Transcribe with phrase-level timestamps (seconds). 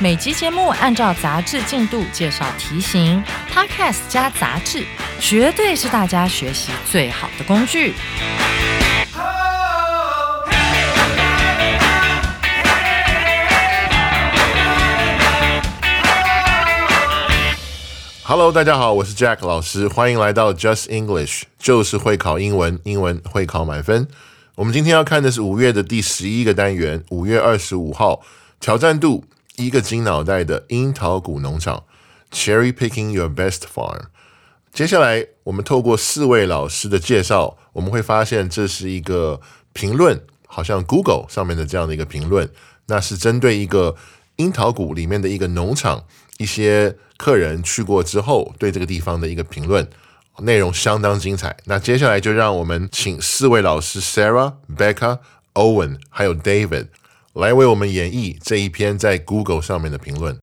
[0.00, 3.20] 每集节目按照杂志进度介绍题型
[3.52, 4.84] ，Podcast 加杂志，
[5.18, 7.94] 绝对是大家学习最好的工具。
[18.22, 24.06] Hello，大家好，我是 Jack 老师，欢迎来到 Just English，就是会考英文，英文会考满分。
[24.54, 28.20] 我们今天要看的是五月的第十一个单元，五月二十五号，
[28.60, 29.24] 挑战度
[29.58, 31.82] 一个金脑袋的樱桃谷农场
[32.30, 34.02] ，Cherry Picking Your Best Farm。
[34.72, 39.40] 接下来，我们透过四位老师的介绍，我们会发现这是一个
[39.72, 42.48] 评论，好像 Google 上面的这样的一个评论，
[42.86, 43.96] 那是针对一个
[44.36, 46.04] 樱桃谷里面的一个农场，
[46.36, 49.88] 一些客人去过之后对这个地方的一个评论，
[50.38, 51.56] 内容相当精彩。
[51.64, 55.18] 那接下来就让我们请四位老师 Sarah、Becca、
[55.54, 56.86] Owen 还有 David
[57.33, 60.37] 来为我们演绎这一篇在 Google 上面的评论。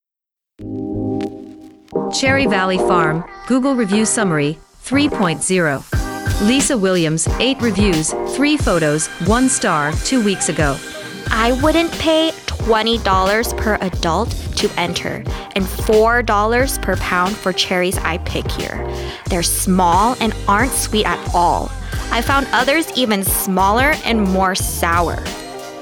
[2.12, 5.82] Cherry Valley Farm, Google Review Summary 3.0.
[6.42, 10.76] Lisa Williams, 8 reviews, 3 photos, 1 star, 2 weeks ago.
[11.30, 15.22] I wouldn't pay $20 per adult to enter
[15.54, 18.84] and $4 per pound for cherries I pick here.
[19.26, 21.70] They're small and aren't sweet at all.
[22.10, 25.22] I found others even smaller and more sour.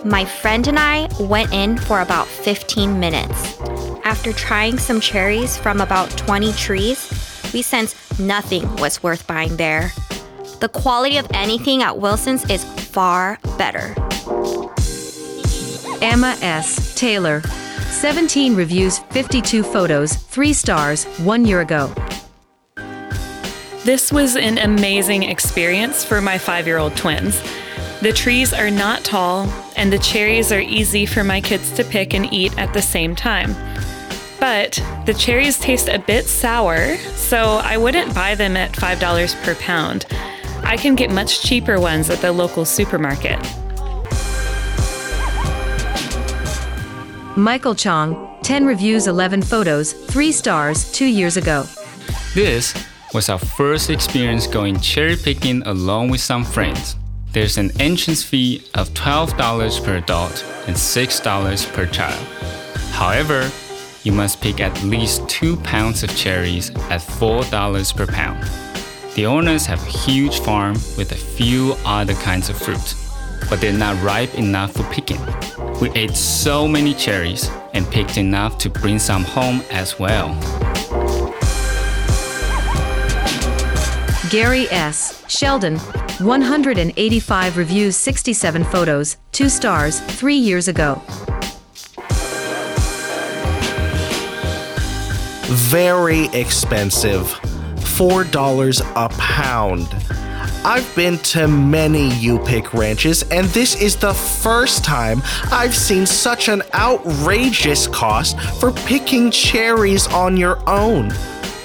[0.05, 3.57] My friend and I went in for about 15 minutes.
[4.03, 7.09] After trying some cherries from about 20 trees,
[7.53, 9.93] we sensed nothing was worth buying there.
[10.59, 13.95] The quality of anything at Wilson's is far better.
[16.01, 16.93] Emma S.
[16.95, 17.39] Taylor,
[17.89, 21.89] 17 reviews, 52 photos, 3 stars, 1 year ago.
[23.85, 27.41] This was an amazing experience for my five year old twins.
[28.03, 29.47] The trees are not tall,
[29.77, 33.15] and the cherries are easy for my kids to pick and eat at the same
[33.15, 33.55] time.
[34.41, 39.55] But the cherries taste a bit sour, so I wouldn't buy them at $5 per
[39.55, 40.05] pound.
[40.65, 43.39] I can get much cheaper ones at the local supermarket.
[47.37, 51.63] Michael Chong, 10 reviews, 11 photos, 3 stars, 2 years ago.
[52.35, 52.73] This
[53.13, 56.97] was our first experience going cherry picking along with some friends.
[57.33, 62.27] There's an entrance fee of $12 per adult and $6 per child.
[62.91, 63.49] However,
[64.03, 68.47] you must pick at least 2 pounds of cherries at $4 per pound.
[69.15, 72.93] The owners have a huge farm with a few other kinds of fruit,
[73.49, 75.19] but they're not ripe enough for picking.
[75.81, 80.37] We ate so many cherries and picked enough to bring some home as well.
[84.29, 85.23] Gary S.
[85.27, 85.79] Sheldon,
[86.19, 91.01] 185 reviews, 67 photos, 2 stars, 3 years ago.
[95.73, 97.27] very expensive
[97.97, 99.87] $4 a pound.
[100.65, 105.21] I've been to many U pick ranches, and this is the first time
[105.51, 111.11] I've seen such an outrageous cost for picking cherries on your own.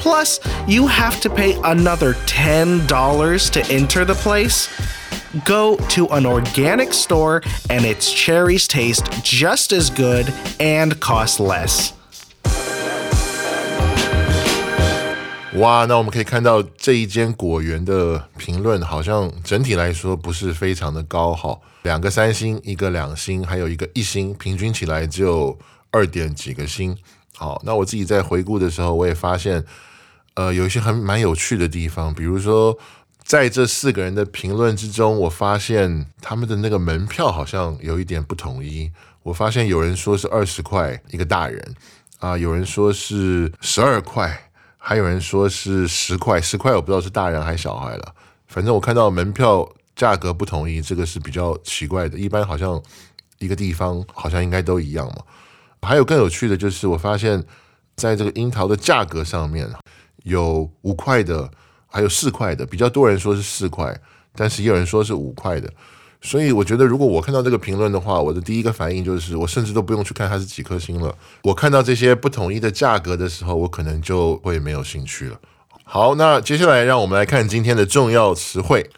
[0.07, 2.88] Plus, you have to pay another $10
[3.51, 4.68] to enter the place.
[5.46, 11.91] Go to an organic store, and its cherries taste just as good and cost less.
[15.56, 25.57] 哇，那我们可以看到这一间果园的评论，好像整体来说不是非常的高哈，两个三星，一个两星，还有一个一星，平均起来只有
[25.92, 26.98] 二点几个星。
[27.36, 29.63] 好，那我自己在回顾的时候，我也发现，
[30.38, 32.79] 呃，有一些很蛮有趣的地方，比如说
[33.25, 38.88] 在这四个人的评论之中，我发现他们的那个门票好像有一点不统一。
[39.25, 41.75] 我发现有人说是二十块一个大人
[42.20, 44.44] 啊、有人说是十二块。
[44.81, 48.14] 还有人说是十块，十块我不知道是大人还是小孩了。
[48.46, 52.17] 反正我看到门票价格不统一，这个是比较奇怪的。
[52.17, 52.81] 一般好像
[53.38, 55.17] 一个地方好像应该都一样嘛。
[55.82, 57.44] 还有更有趣的就是，我发现
[57.96, 59.69] 在这个樱桃的价格上面，
[60.25, 61.50] 有五块的，
[61.87, 63.99] 还有四块的，比较多人说是四块，
[64.35, 65.73] 但是也有人说是五块的。
[66.20, 71.15] 所以我觉得，如果我看到这个评论的话，我的第一个反应就是，我甚至都不用去看它是几颗星了。
[71.44, 75.38] 我看到这些不统一的价格的时候，我可能就会没有兴趣了。
[75.85, 78.91] 好，那接下来让我们来看今天的重要词汇。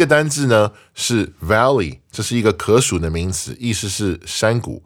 [0.00, 4.82] 个单字呢是 valley，这是一个可数的名词，意思是山谷。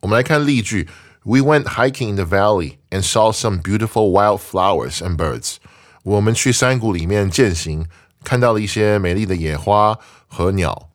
[0.00, 0.88] 我们来看例句。
[1.26, 5.56] We went hiking in the valley and saw some beautiful wildflowers and birds.
[6.02, 7.86] 我们去山谷里面践行，
[8.22, 9.98] 看到了一些美丽的野花
[10.28, 10.90] 和鸟。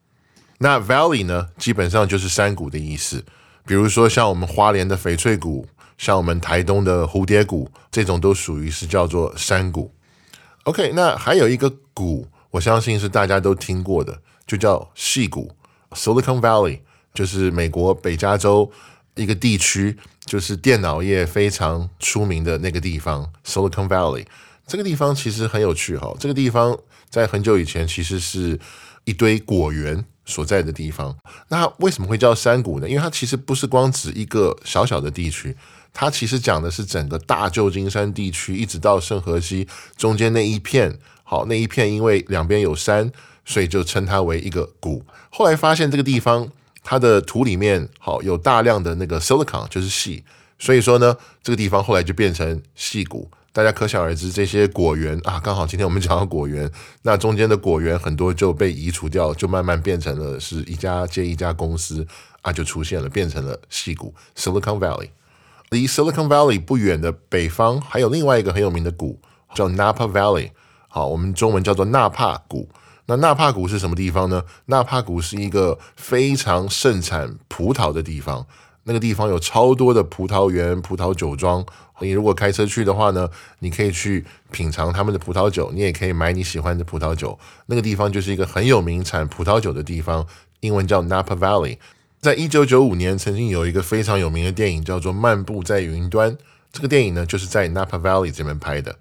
[0.60, 3.26] 那 valley 呢，基本上就是山谷的意思。
[3.66, 5.68] 比如说像我们花莲的翡翠谷，
[5.98, 9.92] 像我们台东的蝴蝶谷，这种都属于是叫做山谷。
[10.66, 15.52] OK，那还有一个谷，我相信是大家都听过的，就叫细谷
[15.92, 16.80] （Silicon Valley），
[17.14, 18.72] 就是美国北加州。
[19.16, 24.26] 一个地区就是电脑业非常出名的那个地方，Silicon Valley。
[24.66, 26.16] 这个地方其实很有趣哈。
[26.20, 26.78] 这个地方
[27.10, 28.58] 在很久以前其实是
[29.04, 31.18] 一堆果园所在的地方。
[31.50, 32.88] 那为什么会叫山谷呢？
[32.88, 35.58] 因为它其实不是光指一个小小的地区，
[35.92, 39.68] 它其实讲的是整个大旧金山地区一直到圣河西
[39.98, 40.98] 中间那一片。
[41.30, 43.12] 好，那一片因为两边有山，
[43.46, 45.04] 所以就称它为一个谷。
[45.30, 46.50] 后来发现这个地方。
[46.82, 50.24] 它的土里面好有大量的那个 silicon，就是细，
[50.58, 53.30] 所以说呢，这个地方后来就变成细谷。
[53.52, 56.72] 大家可想而知，这些果园啊，刚好今天我们讲到果园，
[57.04, 62.08] 那中间的果园很多就被移除掉，就慢慢变成了是一家接一家公司
[62.42, 65.10] 啊，就出现了，变成了细谷 Silicon Valley。
[65.70, 69.20] 离 Silicon Valley 不远的北方，还有另外一个很有名的谷，
[69.54, 70.52] 叫 Napa Valley，
[70.90, 72.68] 好，我们中文叫做纳帕谷。
[73.06, 74.44] 那纳帕谷是什么地方呢？
[74.66, 78.46] 纳帕谷是一个非常盛产葡萄的地方，
[78.84, 81.66] 那个地方有超多的葡萄园、葡萄酒庄。
[82.02, 87.38] 你如果开车去的话呢，你可以去品尝他们的葡萄酒，你也可以买你喜欢的葡萄酒。
[87.66, 90.26] 那个地方就是一个很有名产葡萄酒的地方，
[90.62, 91.78] 英文叫 Napa Valley。
[92.22, 96.32] 在一九九五年，曾经有一个非常有名的电影叫做《漫步在云端》，
[96.72, 98.96] 这个电影呢就是在 Napa Valley 这边拍的。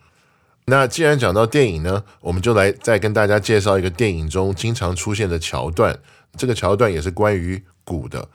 [0.71, 5.99] 那既然讲到电影呢，我们就来再跟大家介绍一个电影中经常出现的桥段。
[6.37, 8.29] 这个桥段也是关于鼓的。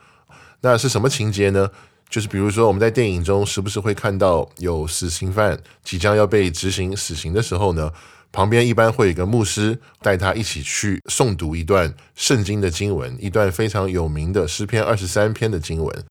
[0.60, 1.70] 那是什么情节呢？
[2.10, 7.92] 就是比如说我们在电影中时不时会看到有死刑犯即将要被执行死刑的时候呢，
[8.32, 16.04] 旁边一般会有一个牧师带他一起去诵读一段圣经的经文，一段非常有名的诗篇二十三篇的经文。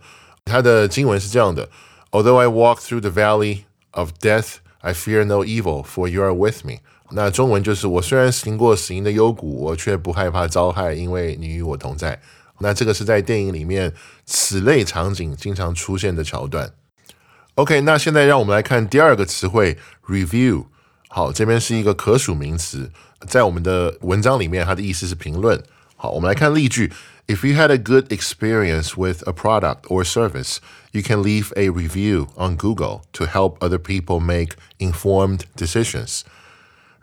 [0.46, 1.68] 它的经文是这样的
[2.12, 4.56] ：Although I walk through the valley of death。
[4.84, 6.80] I fear no evil, for you are with me。
[7.12, 12.20] 那中文就是我虽然行过死荫的幽谷，我却不害怕遭害，因为你与我同在。
[12.60, 13.94] 那这个是在电影里面
[14.26, 16.74] 此类场景经常出现的桥段。
[17.56, 20.66] OK，那现在让我们来看第二个词汇 review。
[21.08, 22.92] 好，这边是一个可数名词，
[23.28, 25.64] 在我们的文章里面，它的意思是评论。
[26.03, 26.93] 好，我们来看例句。
[27.27, 30.61] If you had a good experience with a product or service,
[30.93, 36.23] you can leave a review on Google to help other people make informed decisions.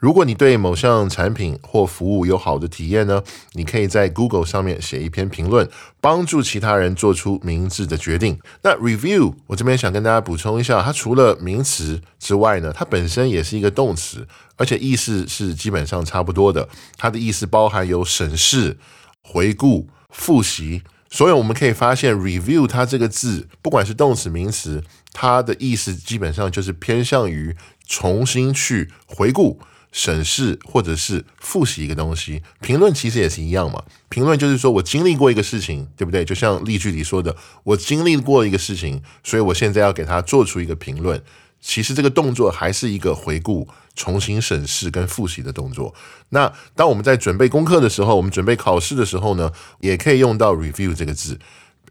[0.00, 5.68] 如果你对某项产品或服务有好的体验呢，你可以在 Google 上面写一篇评论，
[6.00, 8.40] 帮助其他人做出明智的决定。
[8.62, 14.26] 那 review 我这边想跟大家补充一下，它除了名词之外呢，它本身也是一个动词，
[14.56, 16.68] 而且意思是基本上差不多的。
[16.96, 18.76] 它的意思包含有审视、
[19.22, 19.86] 回顾。
[20.12, 27.54] 复习，所以我们可以发现，review 它这个字，不管是动词名词，它的意思基本上就是偏向于
[27.86, 29.60] 重新去回顾、
[29.92, 32.42] 审视或者是复习一个东西。
[32.60, 36.24] 评论其实也是一样嘛，评论就是说我经历过一个事情，对不对？
[36.24, 41.22] 就像例句里说的，我经历过一个事情，所以我现在要给它做出一个评论。
[41.62, 45.94] 其实这个动作还是一个回顾、重新审视跟复习的动作。
[46.30, 51.38] 那当我们在准备功课的时候，我们准备考试的时候呢，也可以用到 review 这个字。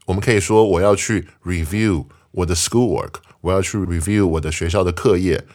[0.05, 5.45] 我们可以说我要去 review 我的 schoolwork，我要去 review 我的学校的课业。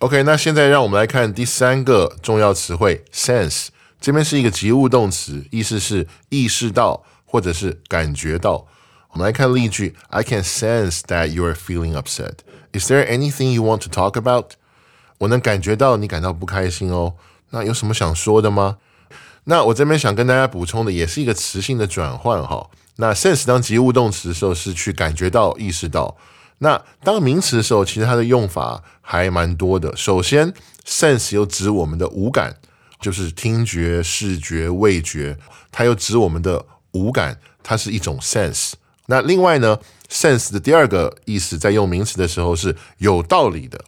[0.00, 3.66] OK，那现在让我们来看第三个重要词汇 sense，
[4.00, 8.66] 这边是一个及物动词，意思是意识到或者是感觉到。
[9.10, 12.36] 我们来看例句：I can sense that you are feeling upset.
[12.72, 14.52] Is there anything you want to talk about？
[15.18, 17.12] 我能感觉到你感到不开心哦。
[17.50, 18.78] 那有什么想说的吗？
[19.44, 22.70] 那我这边想跟大家补充的也是一个词性的转换哈。
[22.96, 26.16] 那 sense 当及物动词的时候是去感觉到、意识到。
[26.62, 29.96] 那当名词的时候，其实它的用法还蛮多的。
[29.96, 30.52] 首先
[30.86, 32.54] ，sense 又指我们的五感，
[33.00, 35.38] 就是听觉、视觉、味觉，
[35.72, 38.72] 它又指我们的五感，它是一种 sense。
[39.06, 39.78] 那另外呢
[40.10, 43.82] ，sense 的第二个意思在用名词的时候是有道理的。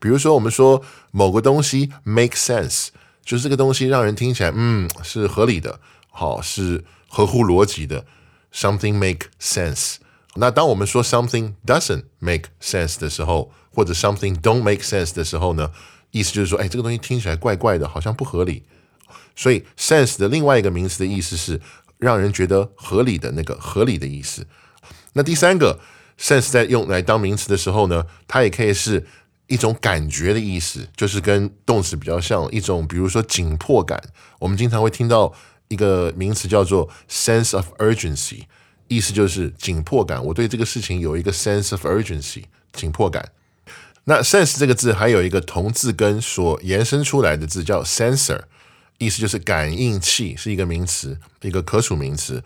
[0.00, 2.88] 比如说，我们说某个东西 make sense，
[3.24, 5.78] 就是这个东西让人听起来嗯是合理的，
[6.10, 8.04] 好是合乎逻辑的。
[8.52, 9.96] Something make sense。
[10.38, 15.70] 那当我们说 something doesn't make sense 的时候，或者 something don't make sense 的时候呢，
[16.10, 18.62] 意思就是说，哎，这个东西听起来怪怪的，好像不合理。
[19.34, 21.60] 所以 sense 的另外一个名词的意思是
[21.98, 24.46] 让人觉得合理的那个合理的意思。
[25.12, 25.78] 那第三个
[26.18, 29.06] sense 在用来当名词的时候呢，它也可以是
[29.46, 34.02] 一种感觉的意思，就是跟动词比较像，一种比如说紧迫感。
[34.38, 35.32] 我们经常会听到
[35.68, 38.44] 一个名词叫做 sense of urgency，
[38.88, 40.24] 意思就是紧迫感。
[40.24, 43.32] 我对这个事情有一个 sense of urgency，紧迫感。
[44.04, 48.42] 那 sense 这个字还有一个同字根所延伸出来的字叫 sensor。
[48.98, 52.42] 意思就是感应器是一个名词，一个可数名词。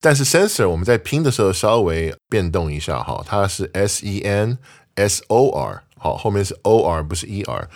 [0.00, 4.56] 但是 sensor 我们在拼的时候稍微变动一下哈，它是 s e n
[4.94, 7.68] s o r，好，后面是 o r 不是 e r。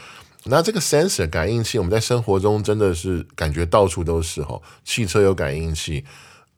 [0.45, 6.05] 那这个 sensor 感应器，我们在生活中真的是感觉到处都是哈，汽车有感应器，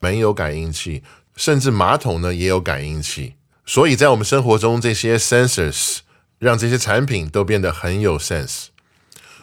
[0.01, 1.03] 门有感应器，
[1.37, 3.35] 甚至马桶呢也有感应器。
[3.67, 5.99] 所以在我们生活中，这些 sensors
[6.39, 8.67] 让这些产品都变得很有 sense。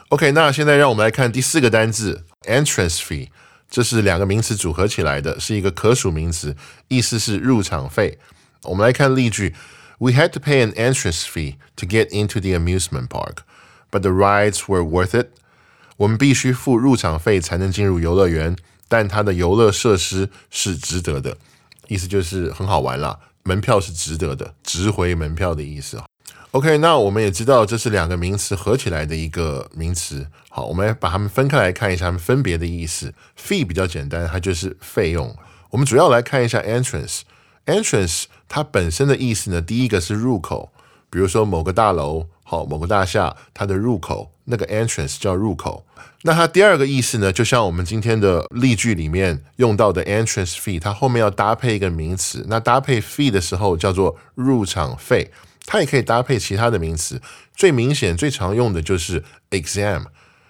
[0.09, 3.29] OK，那现在让我们来看第四个单字 entrance fee，
[3.69, 6.55] 这是两个名词组合起来的，是一个可数名词，
[6.89, 8.19] 意思是入场费。
[8.63, 9.55] 我们来看例句
[9.97, 13.37] ：We had to pay an entrance fee to get into the amusement park,
[13.89, 15.29] but the rides were worth it。
[15.97, 18.55] 我们必须付入场费才能进入游乐园，
[18.87, 21.37] 但它的游乐设施是值得的，
[21.91, 26.01] 意思就是很好玩啦，门票是值得的，值回门票的意思。
[26.51, 30.25] OK，那我们也知道这是两个名词合起来的一个名词。
[30.47, 33.13] 好，我们来把它们分开来看一下它们分别的意思。
[33.37, 35.35] Fee 比较简单，它就是费用。
[35.71, 37.23] 我们主要来看一下 entrance。
[37.65, 40.71] entrance 它本身的意思呢，第一个是入口，
[41.09, 45.85] 比如说某个大楼，好，某个大厦，它的入口那个 entrance 叫入口。
[46.23, 55.31] 那它第二个意思呢，就像我们今天的例句里面用到的 entrance fee，它后面要搭配一个名词，那搭配 fee 的时候叫做入场费。
[55.65, 57.21] 它也可以搭配其他的名词，
[57.55, 60.07] 最明显、最常用的就是 exam。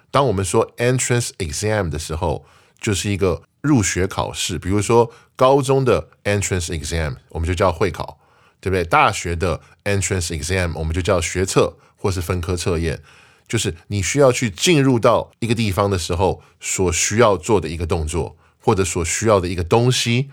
[0.10, 2.43] 当我们说 entrance exam 的时候，
[2.79, 4.58] 就是一个入学考试。
[4.58, 8.17] 比如说高中的 entrance exam，我们就叫会考，
[8.60, 8.84] 对不对？
[8.84, 13.00] 大学的 entrance exam，我们就叫学测或是分科测验，
[13.48, 20.29] 就是你需要去进入到一个地方的时候所需要做的一个动作，或者所需要的一个东西。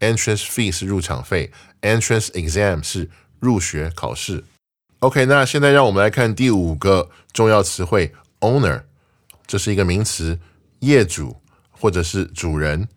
[0.00, 1.50] entrance fee 是入场费
[1.82, 3.10] ，entrance exam 是。
[3.40, 4.42] 入学考试
[4.98, 8.82] ，OK，那现在让我们来看第五个重要词汇，owner，
[9.46, 10.40] 这是一个名词，
[10.80, 11.36] 业主
[11.70, 12.88] 或者是主人。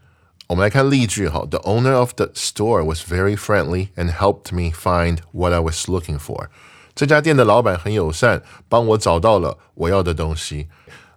[0.47, 5.85] 我们来看例句哈，The owner of the store was very friendly and helped me find what I was
[5.85, 6.47] looking for。
[7.01, 10.67] 这家店的老板很友善，帮我找到了我要的东西。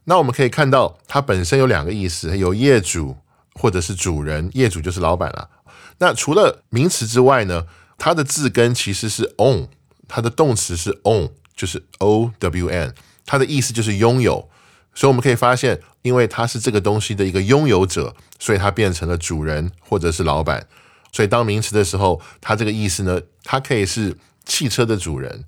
[0.04, 3.18] 那我们可以看到，它本身有两个意思，有业主
[3.52, 5.50] 或者是主人，业主就是老板了。
[5.98, 7.66] 那除了名词之外呢？
[7.98, 9.68] 它的字根其实是 own，
[10.08, 12.94] 它的动词是 own，就是 o w n，
[13.26, 14.48] 它的意思就是拥有。
[14.94, 20.66] 所以我们可以发现，因为它是这个东西的一个拥有者，所以它变成了主人或者是老板。
[21.12, 25.44] 所以当名词的时候，它这个意思呢，它可以是汽车的主人，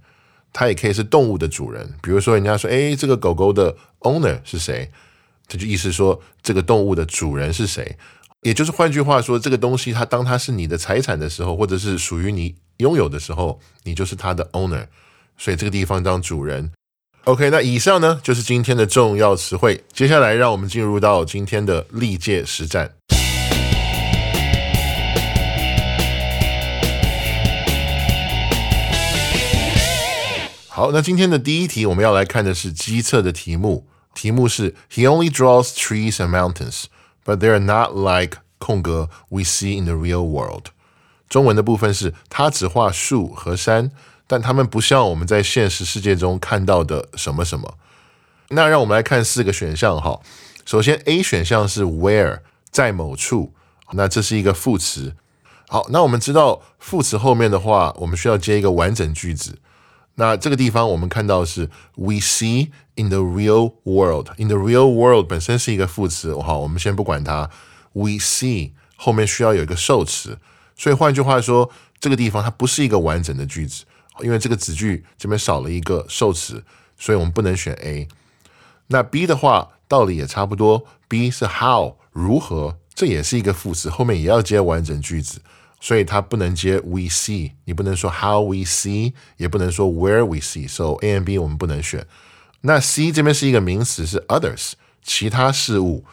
[0.58, 1.86] 它也可以是动物的主人。
[2.00, 4.90] 比如说，人家说，哎，这个狗狗的 owner 是谁？
[5.46, 7.98] 这就意思说，这个动物的主人是谁？
[8.40, 14.86] 也就是换句话说，这个东西它当它是你的财产的时候，或者是属于你拥有的时候，你就是它的 owner。
[15.36, 16.72] 所以这个地方当主人。
[17.24, 19.84] OK，那以上呢就是今天的重要词汇。
[19.92, 22.95] 接下来让我们进入到今天的历届实战。
[30.76, 36.84] 好，那今天的第一题我们要来看的是机测的题目，题目是 He only draws trees and mountains。
[37.24, 40.66] But they are not like 空格 we see in the real world。
[41.30, 43.90] 中文的部分是他只画树和山，
[44.26, 47.78] 但他们不像我们在现实世界中看到的什么什么。
[48.50, 50.20] 那让我们来看四个选项哈。
[50.66, 52.40] 首先 A 选项是 where
[52.70, 53.54] 在某处，
[53.92, 55.14] 那这是一个副词。
[55.68, 59.58] 好，那我们知道副词后面的话，我们需要接一个完整句子。
[60.16, 64.28] 那这个地方我们看到是 we see in the real world。
[64.36, 67.48] in the real world 本身是一个副词，好，我们先不管它。
[67.92, 70.38] we see 后面需要有一个受词，
[70.76, 73.84] 所以换句话说，这个地方它不是一个完整的句子，
[74.20, 76.62] 因为这个子句这边少了一个受词，
[76.98, 78.08] 所以我们不能选 A。
[78.88, 85.40] 那 B 的话道理也差不多，B 是 how 如何，这也是一个副词，后面也要接完整句子。
[85.80, 90.68] 所以它不能接 we see，你不能说 how we see，也不能说 where we see。
[90.68, 92.06] So A and B 我们不能选。
[92.62, 96.04] 那 C 这边是一个名词，是 others，其他事物。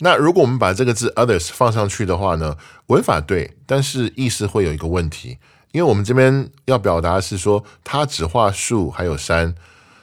[0.00, 2.56] 那如果我们把这个字 others 放上去的话呢，
[2.88, 5.38] 文法对，但是意思会有一个问题，
[5.70, 9.54] 因为我们这边要表达是说，它只画树还有山，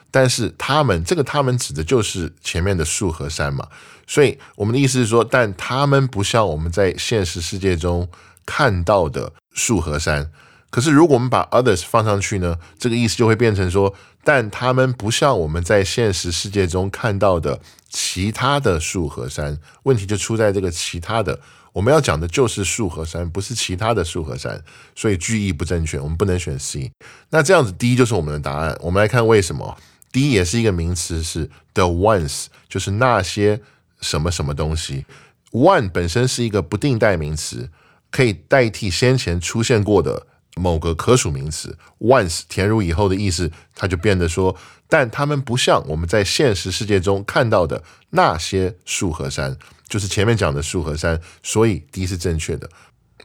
[0.10, 3.68] 但是他们这个他们指的就是前面的树和山嘛，
[4.08, 8.08] 所以我们的意思是说，但他们不像我们在现实世界中
[8.50, 10.32] 看到的树和山。
[10.72, 19.60] 可是如果我们把 others 放上去呢，这个意思就会变成说，但他们不像我们在现实世界中看到的其他的树和山。
[19.84, 21.40] 问题就出在这个其他的，
[21.74, 24.64] 我们要讲的就是树和山，不是其他的树和山，
[24.96, 26.92] 所以句意不正确，我们不能选 C。
[27.30, 28.76] 那这样子 D 就是我们的答案。
[28.82, 29.78] 我们来看为什么
[30.12, 33.62] D 也是一个名词，是 the ones，就是那些
[34.02, 35.06] 什么什么东西。
[35.52, 37.72] One 本身是一个不定代名词，
[38.12, 40.28] 可以代替先前出现过的。
[40.56, 44.54] 某个可数名词 once 填入以后的意思，它就变得说，
[44.90, 49.56] 但它们不像我们在现实世界中看到的那些树和山，
[49.88, 52.70] 就是前面讲的树和山，所以 D 是正确的。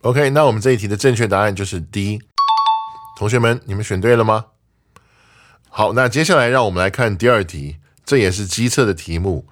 [0.02, 2.20] OK，那我们这一题的正确答案就是 D。
[3.18, 4.44] 同学们，你们选对了吗？
[5.70, 9.48] 好，那接下来让我们来看第二题，这也是机测的题目。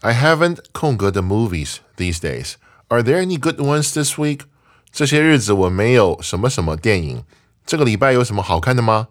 [0.00, 2.54] I haven't 空格的 movies these days.
[2.88, 4.42] Are there any good ones this week?
[4.96, 7.22] 这些日子我没有什么什么电影，
[7.66, 9.08] 这个礼拜有什么好看的吗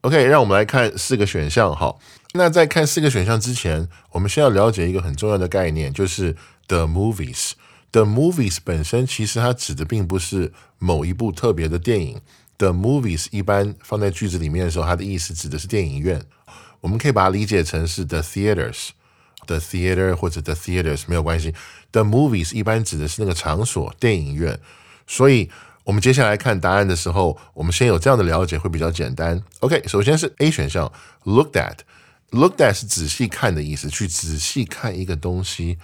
[0.00, 1.72] ？OK，让我们来看四个选项。
[1.72, 2.00] 好，
[2.32, 6.34] 那在看四个选项之前，我们先要了解一个很重要的概念，就是
[6.66, 7.52] the movies。
[7.92, 12.20] the movies 本身其实它指的并不是某一部特别的电影。
[12.56, 16.20] the movies 一般放在句子里面的时候，它的意思指的是电影院。
[16.80, 21.54] 我们可以把它理解成是 the theaters，the theater 或者 the theaters 没有关系。
[21.92, 24.58] the movies 一般指的是那个场所，电影院。
[25.08, 25.50] 所以，
[25.82, 29.42] 我们接下来看答案的时候，我们先有这样的了解会比较简单。
[29.60, 30.92] OK，首先是 A 选项
[31.24, 35.78] ，looked at，looked at 是仔细看的意思，去仔细看一个东西。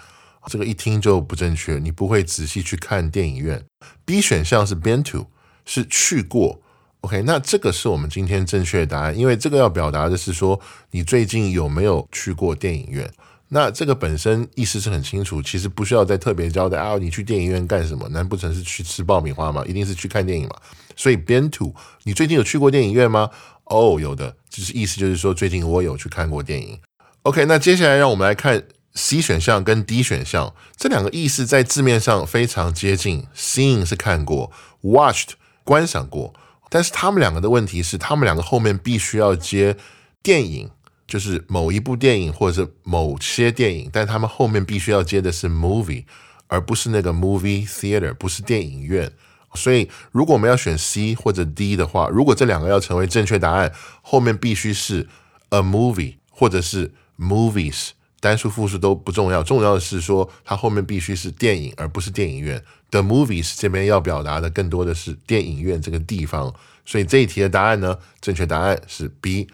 [0.46, 3.64] 这个一听就不正确，你不会仔细去看电影院。
[4.04, 5.26] B 选项是 been to，
[5.64, 6.60] 是去过。
[7.00, 13.10] OK，那这个是我们今天正确的答案，因为这个要表达的是说，你最近有没有去过电影院？
[13.48, 16.96] 那这个本身意思是很清楚，其实不需要再特别交代啊。
[16.98, 18.08] 你去电影院干什么？
[18.08, 19.62] 难不成是去吃爆米花吗？
[19.66, 20.56] 一定是去看电影嘛。
[20.96, 21.72] 所以 been to，
[22.04, 23.30] 你最近有去过电影院吗？
[23.64, 26.80] 哦，有的，就是意思就是说最近我有去看过电影。
[27.22, 33.26] OK，那接下来让我们来看 C 选项跟 D 选项这两个意思在字面上非常接近。
[33.36, 34.50] Seen 是看过
[34.82, 35.30] ，watched
[35.62, 36.34] 观赏过，
[36.70, 39.76] 但是他们两个的问题是，他们两个后面必须要接
[40.22, 40.70] 电影。
[41.06, 46.04] 就是某一部电影或者是某些电影，但他们后面必须要接的是 movie，
[46.46, 49.12] 而不是那个 movie theater，不是电影院。
[49.54, 55.06] 所以，如果我们要选 C 或者 D 的话，如果这两个要成为正确答案，后面必须是
[55.50, 62.60] a movie 或者是 movies，单数复数都不重要，重要的是说它后面必须是电影，而不是电影院。
[62.90, 66.52] The movies 这边要表达的更多的是电影院这个地方。
[66.84, 69.46] 所以这一题的答案呢，正确答案是 B。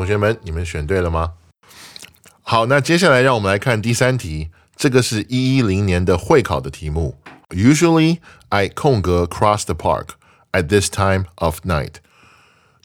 [0.00, 1.32] 同学们，你们选对了吗？
[2.40, 4.48] 好，那接下来让我们来看第三题。
[4.74, 7.18] 这个是一一零年的会考的题目。
[7.50, 8.16] Usually,
[8.48, 10.12] I 空格 cross the park
[10.52, 11.96] at this time of night。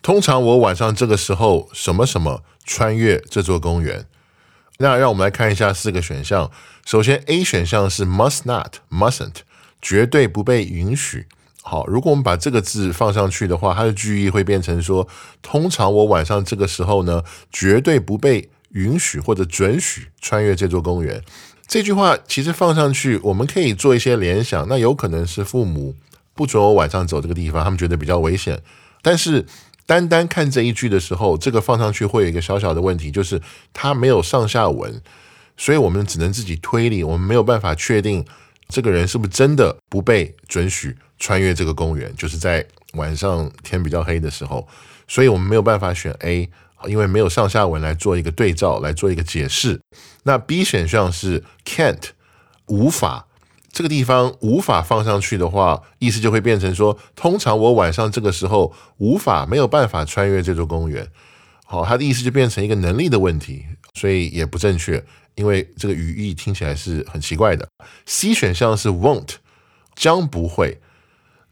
[0.02, 4.08] 通常我晚上这个时候什么什么穿越这座公园。
[4.80, 6.52] 那让我们来看一下四个选项。
[6.86, 9.36] 首先，A 选项是 must not，mustn't，
[9.82, 11.28] 绝对不被允许。
[11.68, 15.08] 好，如果我们把这个字放上去的话，它的句意会变成说：
[15.42, 21.24] 通常我晚上这个时候呢，绝对不被允许或者准许穿越这座公园。
[21.66, 25.96] 这句话其实放上去，我们可以做一些联想，那有可能是父母
[26.36, 28.62] 不准我晚上走这个地方，他们觉得比较危险。
[29.02, 29.44] 但是
[29.88, 33.42] 单单看这一句的时候，这个放上去会有一个小小的问题，就是
[33.74, 35.02] 它没有上下文，
[35.58, 38.24] 所以我们只能自己推理，我们没有办法确定
[38.68, 40.96] 这个人是不是真的不被准许。
[41.18, 44.68] 穿越这个公园，就是在晚上天比较黑的时候，
[45.08, 46.50] 所以我们没有办法选 A，
[46.88, 49.80] 因为没有上下文来做一个对照，来做一个解释。
[50.24, 52.02] 那 B 选项是 can't，
[52.68, 53.28] 无法，
[53.72, 61.08] 这个地方无法放上去的话，意思就会变成说，通常我晚上这个时候无法，没有办法穿越这座公园。
[61.66, 65.04] 好，它的意思就变成一个能力的问题，所以也不正确，
[65.36, 67.68] 因为这个语义听起来是很奇怪的。
[68.06, 69.36] C 选项是 won't，
[69.96, 70.80] 将不会。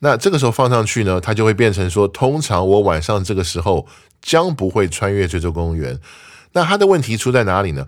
[0.04, 3.88] 那这个时候放上去呢，它就会变成说，通常我晚上这个时候
[4.22, 5.98] 将不会穿越这座公园。
[6.52, 7.88] 那它的问题出在哪里呢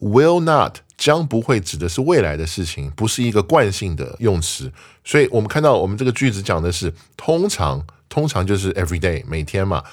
[0.00, 4.72] ？will not 将不会指的是未来的事情，不是一个惯性的用词。
[5.04, 9.84] 所以我们看到我们这个句子讲的是通常，通常就是 every day 每天嘛。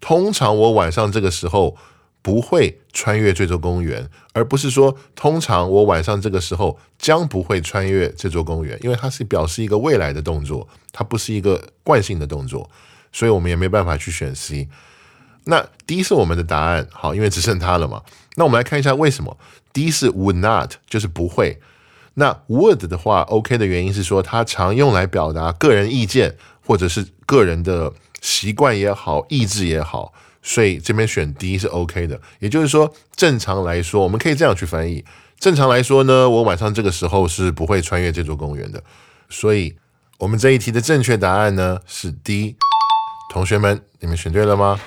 [0.00, 1.76] 通常我晚上这个时候
[2.26, 12.68] 不会穿越这座公园，而不是说通常我晚上这个时候将不会穿越这座公园，因为它是表示一个未来的动作，它不是一个惯性的动作，
[13.12, 14.68] 所以我们也没办法去选 C。
[15.44, 18.02] 那 D 是我们的答案，好，因为只剩它了嘛。
[18.34, 19.38] 那我们来看一下为什么
[19.72, 21.60] D 是 would not，就是不会。
[22.14, 26.34] 那 would 的话，OK 的原因是说它常用来表达个人意见
[26.66, 30.12] 或者是个人的习惯也好，意志也好，
[30.48, 32.20] 所以这边选 D 是 OK 的。
[32.38, 35.04] 也就是说，正常来说，我们可以这样去翻译：
[35.40, 38.80] 正常来说呢，我晚上这个时候是不会穿越这座公园的。
[39.28, 39.74] 所以，
[40.18, 42.54] 我们这一题的正确答案呢是 D。
[43.32, 44.78] 同学们，你们选对了吗？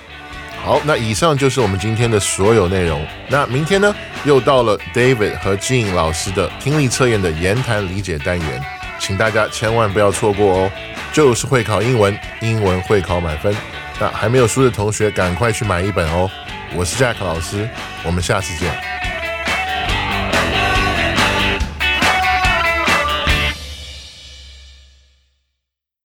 [0.62, 3.06] 好，那以上就是我们今天的所有内容。
[3.28, 3.94] 那明天呢，
[4.24, 8.64] 又到了 David 和 Jean 老师的听力测验的言谈理解单元，
[8.98, 10.70] 请大家千万不要错过哦。
[11.12, 13.54] 就是会考英文，英文会考满分。
[14.00, 16.28] 那还没有书的同学，赶快去买一本哦。
[16.74, 17.68] 我是 Jack 老师，
[18.02, 18.89] 我们下次见。